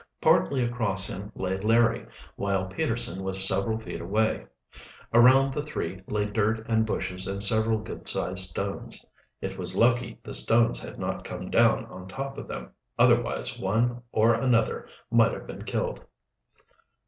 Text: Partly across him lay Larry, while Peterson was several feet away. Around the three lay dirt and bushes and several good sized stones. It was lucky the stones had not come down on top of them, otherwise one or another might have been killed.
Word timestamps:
Partly 0.19 0.63
across 0.63 1.05
him 1.05 1.31
lay 1.35 1.59
Larry, 1.59 2.07
while 2.35 2.65
Peterson 2.65 3.21
was 3.21 3.47
several 3.47 3.77
feet 3.77 4.01
away. 4.01 4.47
Around 5.13 5.53
the 5.53 5.61
three 5.61 6.01
lay 6.07 6.25
dirt 6.25 6.67
and 6.67 6.87
bushes 6.87 7.27
and 7.27 7.43
several 7.43 7.77
good 7.77 8.07
sized 8.07 8.49
stones. 8.49 9.05
It 9.41 9.59
was 9.59 9.75
lucky 9.75 10.19
the 10.23 10.33
stones 10.33 10.79
had 10.79 10.97
not 10.97 11.23
come 11.23 11.51
down 11.51 11.85
on 11.85 12.07
top 12.07 12.39
of 12.39 12.47
them, 12.47 12.71
otherwise 12.97 13.59
one 13.59 14.01
or 14.11 14.33
another 14.33 14.87
might 15.11 15.33
have 15.33 15.45
been 15.45 15.65
killed. 15.65 16.03